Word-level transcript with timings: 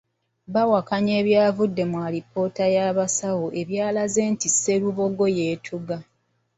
Bawakanya 0.53 1.13
ebyavudde 1.21 1.83
mu 1.91 1.97
alipoota 2.07 2.65
y’abasawo 2.75 3.47
ebyalaze 3.61 4.21
nti 4.33 4.47
Sserubogo 4.55 5.25
yeetuze. 5.37 5.97